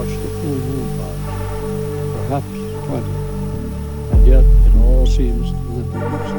[0.00, 1.28] times will you watch the full moon rise?
[2.14, 2.52] Perhaps
[2.86, 3.14] twenty.
[4.12, 6.30] And yet it all seems limitless.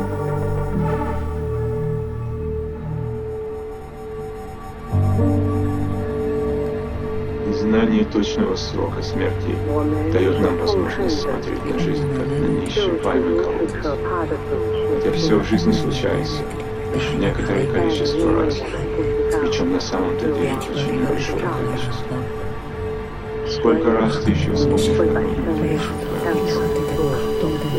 [7.61, 9.55] Знание точного срока смерти
[10.11, 13.85] дает нам возможность смотреть на жизнь как на неисчерпаемый колодец,
[14.99, 16.41] где все в жизни случается
[17.17, 18.55] некоторое количество раз,
[19.41, 22.17] причем на самом-то деле очень небольшое количество.
[23.61, 25.79] Сколько раз ты еще вспомнишь твоего жизни?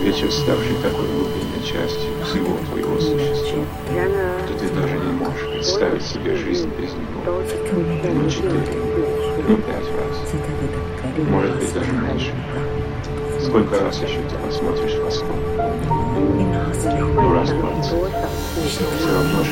[0.01, 3.65] Вечер, ставший такой глубинной частью всего твоего существа,
[4.47, 7.43] что ты даже не можешь представить себе жизнь без него.
[8.15, 8.63] Ну, четыре,
[9.49, 10.17] ну, пять раз.
[11.29, 12.33] Может быть, даже меньше.
[13.41, 15.37] Сколько раз еще ты посмотришь в восток?
[17.17, 17.99] Ну, раз двадцать.
[18.69, 19.43] Все равно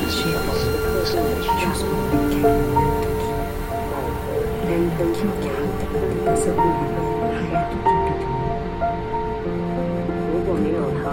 [6.25, 6.95] 的生命里面，
[7.35, 7.91] 还有一朵
[10.33, 11.05] 如果没有他，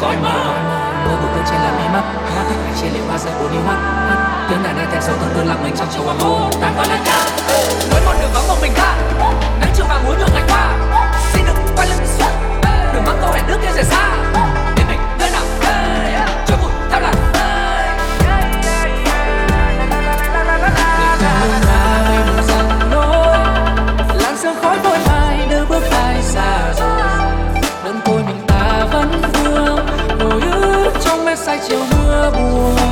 [0.00, 0.34] coi mơ
[1.06, 3.62] cô một cơn trên là mí mắt hát hãy chia liễu ba rơi bốn yêu
[3.66, 3.78] mắt
[4.48, 6.84] tiếng đàn đang theo sâu thơm tương lặng mình trong chiều hoàng hôn ta có
[6.88, 7.18] lẽ ca
[7.90, 8.96] với con đường vắng một mình ta
[9.60, 10.72] nắng chiều vàng muốn được ngày qua.
[11.32, 12.32] Xin đừng quay lưng xuống
[12.94, 14.65] đừng mắc câu hẹn nước kia rời xa.
[31.68, 32.85] 就和我。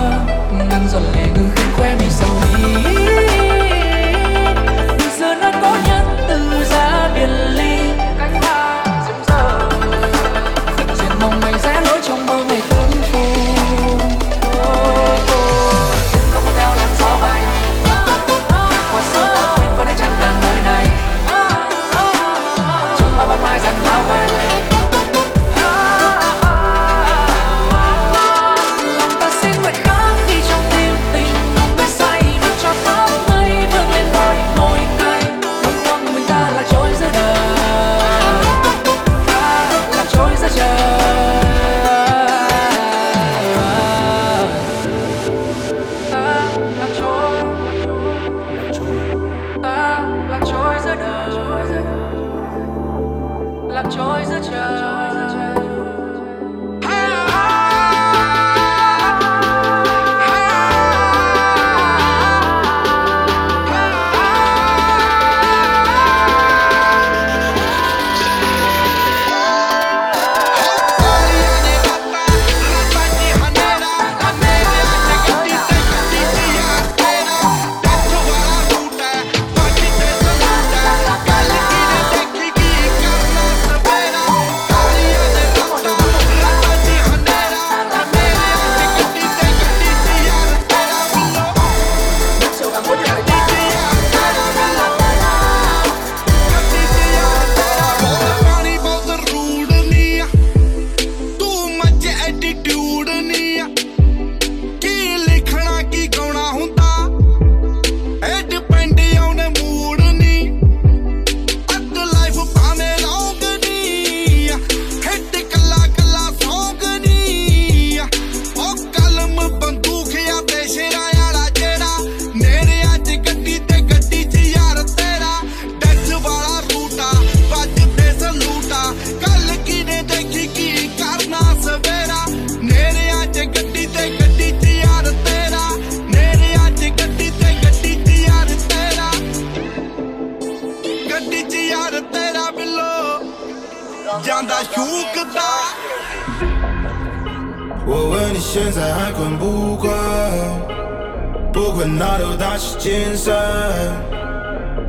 [151.96, 153.32] 那都打起精神，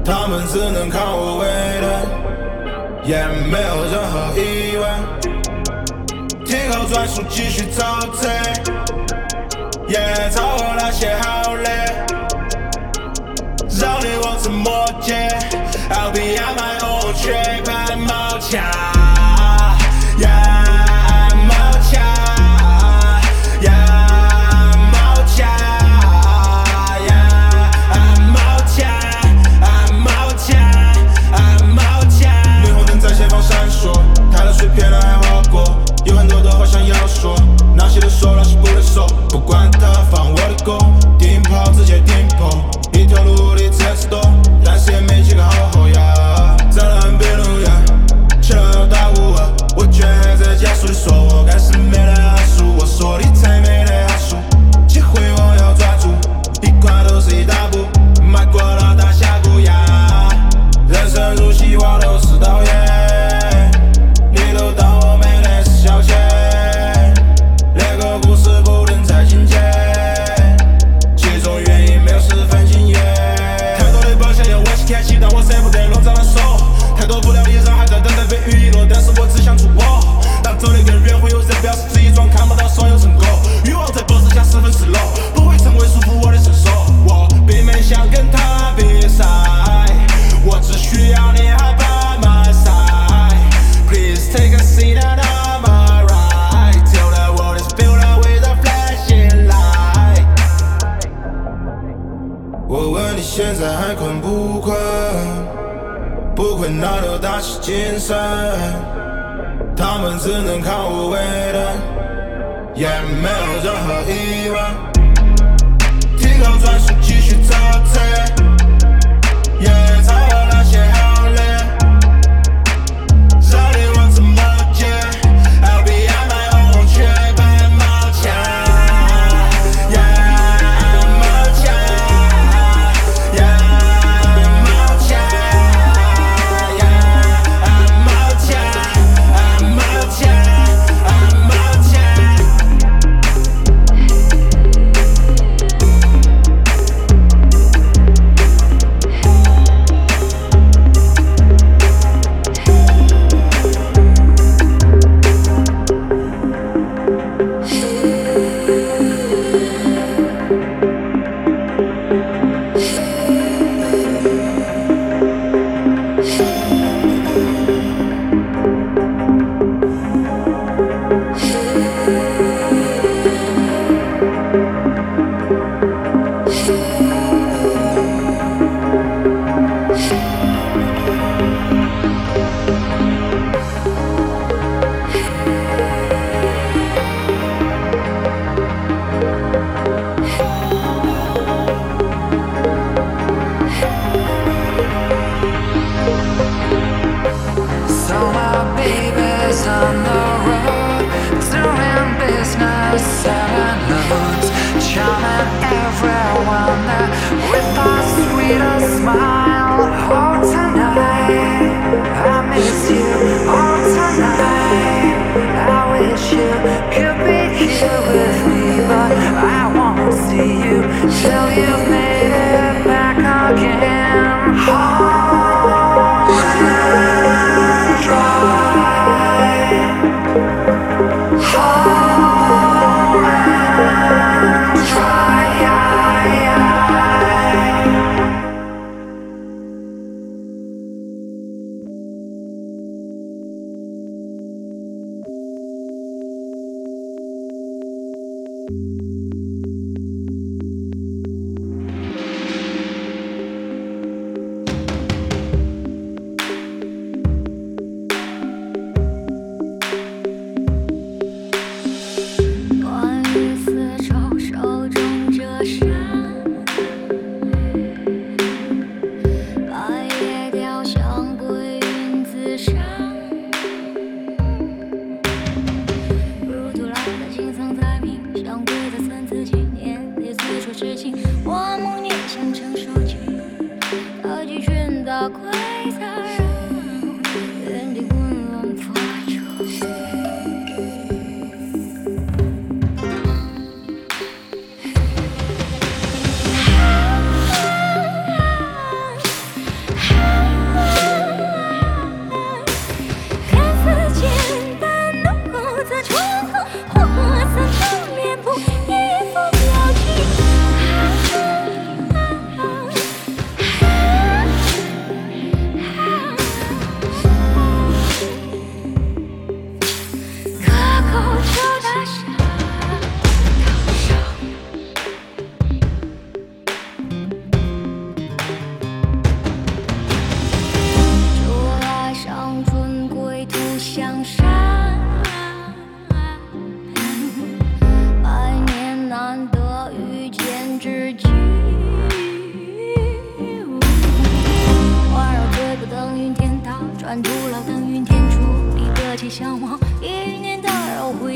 [0.03, 1.45] 他们只能看我尾
[1.81, 1.87] 灯，
[3.03, 4.83] 也没有任何疑问。
[6.43, 8.27] 听后转速继续超车，
[9.87, 9.99] 也
[10.31, 11.69] 超过那些好的，
[13.79, 15.13] 让你望尘莫及。
[15.91, 18.24] I'll be on my own track my mind.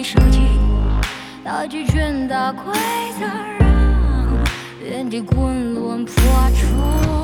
[0.09, 0.39] 手机，
[1.43, 2.73] 那几圈大规
[3.19, 4.27] 则让
[4.83, 6.13] 原地滚轮破
[6.55, 7.18] 除。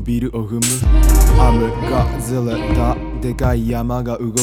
[0.00, 0.60] ビルを踏む。
[1.38, 4.34] 雨がずれたでかい山が動く。
[4.34, 4.42] 落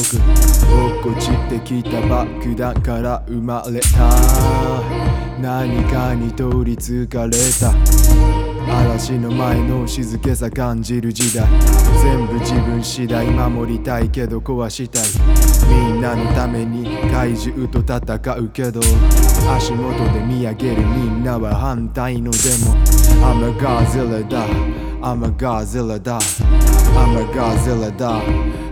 [1.02, 3.88] こちてきた爆弾から生まれた。
[5.40, 7.72] 何かに取りつかれた。
[8.70, 11.46] 嵐の前の静けさ感じる時代。
[12.02, 15.02] 全部自分次第守りたいけど壊したい。
[15.68, 18.80] みんなのために怪獣と戦うけど。
[19.56, 22.76] 足元で見上げるみんなは反対のでも。
[23.24, 24.87] I'm a Godzilla だ。
[25.00, 26.18] I'm a Godzilla da.
[26.98, 28.20] I'm a Godzilla da.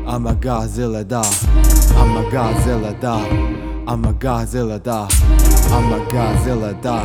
[0.07, 1.23] I'm a Godzilla da.
[1.97, 3.17] I'm a Godzilla da.
[3.87, 5.09] I'm a Godzilla da.
[5.73, 7.03] I'm a Godzilla da.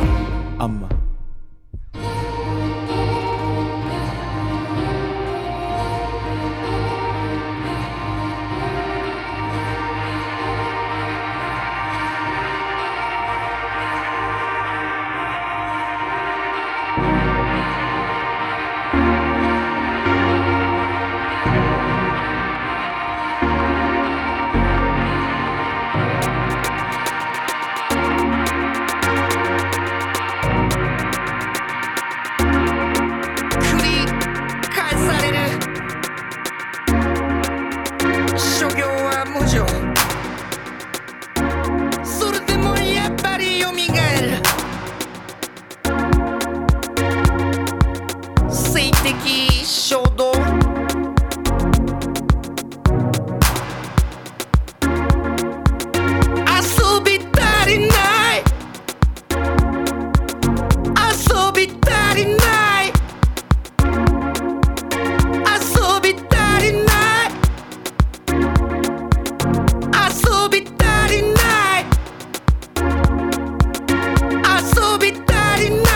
[0.58, 0.91] I'm a
[75.70, 75.91] right.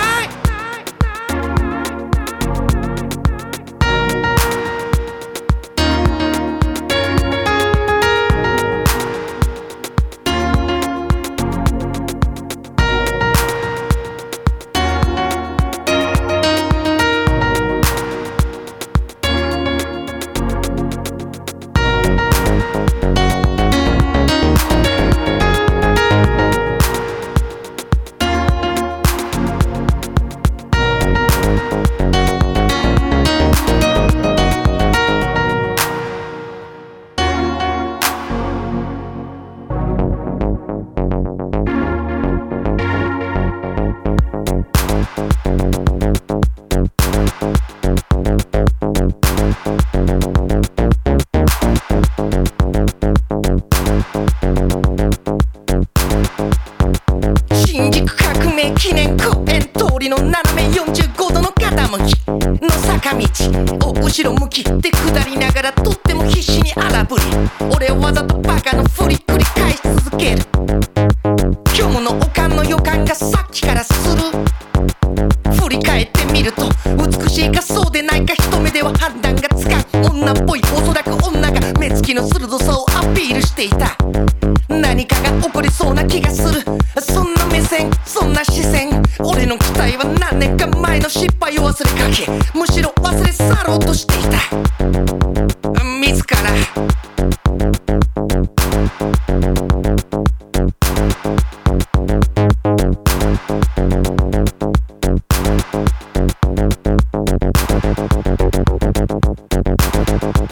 [108.93, 110.46] どどどどどどど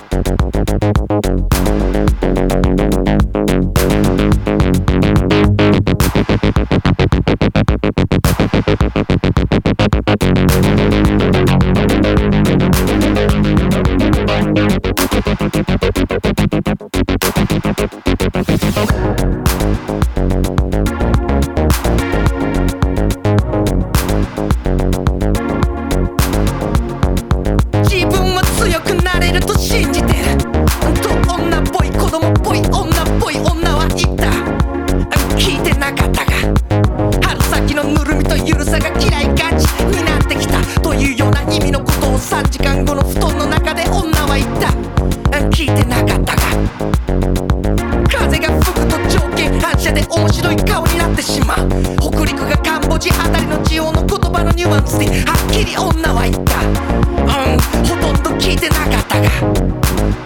[53.75, 56.63] ジオの言葉のニュアンスではっきり女は言った。
[56.63, 59.29] うんほとんど聞いてなかったが。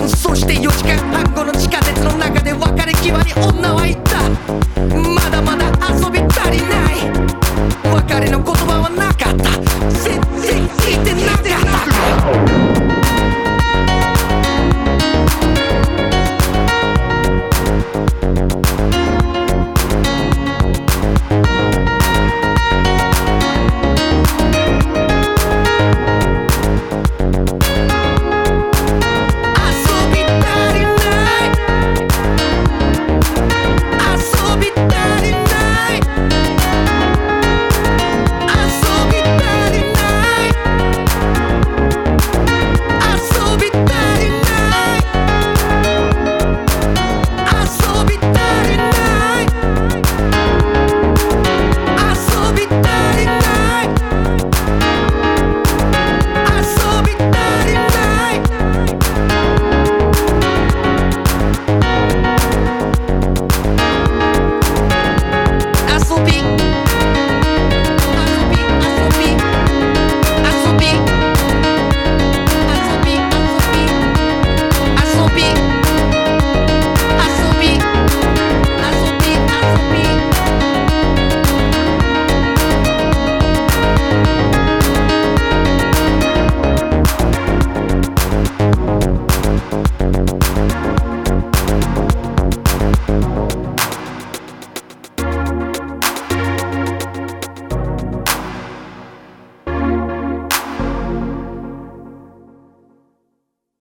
[0.07, 4.29] そして4時間半後の地下鉄の中で別れ際に女は言った
[4.93, 5.41] まだ